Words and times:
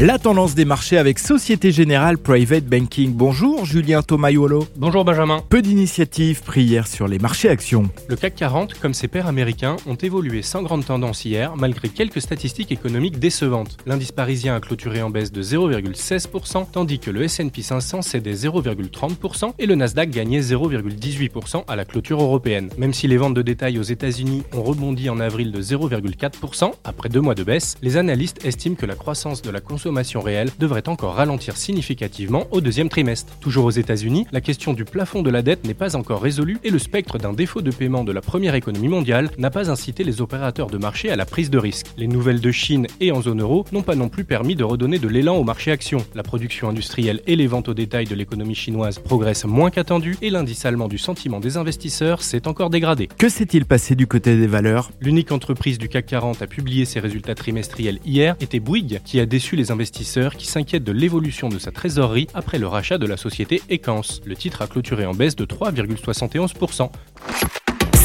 La 0.00 0.18
tendance 0.18 0.56
des 0.56 0.64
marchés 0.64 0.98
avec 0.98 1.20
Société 1.20 1.70
Générale 1.70 2.18
Private 2.18 2.64
Banking. 2.64 3.12
Bonjour 3.14 3.64
Julien 3.64 4.02
Tomayolo. 4.02 4.66
Bonjour 4.74 5.04
Benjamin. 5.04 5.40
Peu 5.48 5.62
d'initiatives 5.62 6.42
pris 6.42 6.64
hier 6.64 6.88
sur 6.88 7.06
les 7.06 7.20
marchés 7.20 7.48
actions. 7.48 7.88
Le 8.08 8.16
CAC 8.16 8.34
40, 8.34 8.74
comme 8.80 8.92
ses 8.92 9.06
pairs 9.06 9.28
américains, 9.28 9.76
ont 9.86 9.94
évolué 9.94 10.42
sans 10.42 10.64
grande 10.64 10.84
tendance 10.84 11.24
hier, 11.24 11.54
malgré 11.56 11.88
quelques 11.90 12.20
statistiques 12.20 12.72
économiques 12.72 13.20
décevantes. 13.20 13.76
L'indice 13.86 14.10
parisien 14.10 14.56
a 14.56 14.60
clôturé 14.60 15.00
en 15.00 15.10
baisse 15.10 15.30
de 15.30 15.42
0,16%, 15.44 16.66
tandis 16.72 16.98
que 16.98 17.12
le 17.12 17.22
S&P 17.22 17.62
500 17.62 18.02
cédait 18.02 18.34
0,30% 18.34 19.52
et 19.60 19.66
le 19.66 19.76
Nasdaq 19.76 20.10
gagnait 20.10 20.40
0,18% 20.40 21.66
à 21.68 21.76
la 21.76 21.84
clôture 21.84 22.20
européenne. 22.20 22.68
Même 22.78 22.94
si 22.94 23.06
les 23.06 23.16
ventes 23.16 23.34
de 23.34 23.42
détail 23.42 23.78
aux 23.78 23.82
États-Unis 23.82 24.42
ont 24.54 24.64
rebondi 24.64 25.08
en 25.08 25.20
avril 25.20 25.52
de 25.52 25.62
0,4% 25.62 26.72
après 26.82 27.08
deux 27.08 27.20
mois 27.20 27.36
de 27.36 27.44
baisse, 27.44 27.76
les 27.80 27.96
analystes 27.96 28.44
estiment 28.44 28.74
que 28.74 28.86
la 28.86 28.96
croissance 28.96 29.40
de 29.40 29.50
la 29.50 29.60
consommation 29.60 29.83
consommation 29.84 30.22
réelle 30.22 30.48
devrait 30.58 30.88
encore 30.88 31.16
ralentir 31.16 31.58
significativement 31.58 32.46
au 32.52 32.62
deuxième 32.62 32.88
trimestre. 32.88 33.36
Toujours 33.40 33.66
aux 33.66 33.70
États-Unis, 33.70 34.26
la 34.32 34.40
question 34.40 34.72
du 34.72 34.86
plafond 34.86 35.20
de 35.20 35.28
la 35.28 35.42
dette 35.42 35.66
n'est 35.66 35.74
pas 35.74 35.94
encore 35.94 36.22
résolue 36.22 36.56
et 36.64 36.70
le 36.70 36.78
spectre 36.78 37.18
d'un 37.18 37.34
défaut 37.34 37.60
de 37.60 37.70
paiement 37.70 38.02
de 38.02 38.10
la 38.10 38.22
première 38.22 38.54
économie 38.54 38.88
mondiale 38.88 39.28
n'a 39.36 39.50
pas 39.50 39.70
incité 39.70 40.02
les 40.02 40.22
opérateurs 40.22 40.68
de 40.68 40.78
marché 40.78 41.10
à 41.10 41.16
la 41.16 41.26
prise 41.26 41.50
de 41.50 41.58
risque. 41.58 41.88
Les 41.98 42.06
nouvelles 42.06 42.40
de 42.40 42.50
Chine 42.50 42.86
et 43.00 43.12
en 43.12 43.20
zone 43.20 43.42
euro 43.42 43.66
n'ont 43.72 43.82
pas 43.82 43.94
non 43.94 44.08
plus 44.08 44.24
permis 44.24 44.56
de 44.56 44.64
redonner 44.64 44.98
de 44.98 45.06
l'élan 45.06 45.36
au 45.36 45.44
marché 45.44 45.70
action. 45.70 45.98
La 46.14 46.22
production 46.22 46.70
industrielle 46.70 47.20
et 47.26 47.36
les 47.36 47.46
ventes 47.46 47.68
au 47.68 47.74
détail 47.74 48.06
de 48.06 48.14
l'économie 48.14 48.54
chinoise 48.54 48.98
progressent 48.98 49.44
moins 49.44 49.68
qu'attendu 49.68 50.16
et 50.22 50.30
l'indice 50.30 50.64
allemand 50.64 50.88
du 50.88 50.96
sentiment 50.96 51.40
des 51.40 51.58
investisseurs 51.58 52.22
s'est 52.22 52.48
encore 52.48 52.70
dégradé. 52.70 53.10
Que 53.18 53.28
s'est-il 53.28 53.66
passé 53.66 53.96
du 53.96 54.06
côté 54.06 54.34
des 54.38 54.46
valeurs? 54.46 54.92
L'unique 55.02 55.30
entreprise 55.30 55.76
du 55.76 55.90
CAC 55.90 56.06
40 56.06 56.40
à 56.40 56.46
publier 56.46 56.86
ses 56.86 57.00
résultats 57.00 57.34
trimestriels 57.34 57.98
hier 58.06 58.34
était 58.40 58.60
Bouygues, 58.60 59.02
qui 59.04 59.20
a 59.20 59.26
déçu 59.26 59.56
les 59.56 59.70
investisseurs 59.74 60.36
qui 60.36 60.46
s'inquiètent 60.46 60.84
de 60.84 60.92
l'évolution 60.92 61.50
de 61.50 61.58
sa 61.58 61.70
trésorerie 61.70 62.28
après 62.32 62.58
le 62.58 62.66
rachat 62.66 62.96
de 62.96 63.06
la 63.06 63.18
société 63.18 63.60
Equance. 63.68 64.22
Le 64.24 64.34
titre 64.34 64.62
a 64.62 64.66
clôturé 64.66 65.04
en 65.04 65.12
baisse 65.12 65.36
de 65.36 65.44
3,71%. 65.44 66.90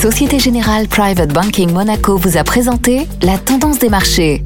Société 0.00 0.38
Générale 0.38 0.88
Private 0.88 1.32
Banking 1.32 1.72
Monaco 1.72 2.16
vous 2.16 2.36
a 2.36 2.44
présenté 2.44 3.06
la 3.22 3.38
tendance 3.38 3.78
des 3.78 3.88
marchés. 3.88 4.42